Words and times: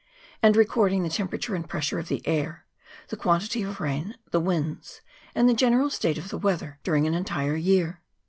and 0.41 0.55
re 0.55 0.65
cording 0.65 1.03
the 1.03 1.09
temperature 1.09 1.53
and 1.53 1.69
pressure 1.69 1.99
of 1.99 2.07
the 2.07 2.25
air, 2.27 2.65
the 3.09 3.15
quantity 3.15 3.61
of 3.61 3.79
rain, 3.79 4.15
the 4.31 4.39
winds, 4.39 5.01
and 5.35 5.47
the 5.47 5.53
general 5.53 5.91
state 5.91 6.17
of 6.17 6.29
the 6.29 6.39
weather 6.39 6.79
during 6.81 7.05
an 7.05 7.13
entire 7.13 7.55
year. 7.55 8.01